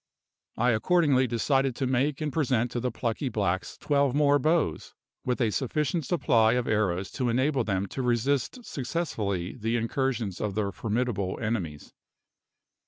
[0.57, 5.39] I accordingly decided to make and present to the plucky blacks twelve more bows, with
[5.39, 10.71] a sufficient supply of arrows to enable them to resist successfully the incursions of their
[10.71, 11.93] formidable enemies.